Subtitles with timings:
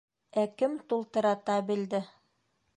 [0.43, 2.03] Ә кем тултыра табелде?